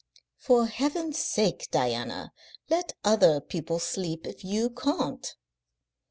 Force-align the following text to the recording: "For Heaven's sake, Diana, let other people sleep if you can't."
"For 0.39 0.65
Heaven's 0.65 1.19
sake, 1.19 1.67
Diana, 1.69 2.33
let 2.71 2.95
other 3.03 3.39
people 3.39 3.77
sleep 3.77 4.25
if 4.25 4.43
you 4.43 4.71
can't." 4.71 5.35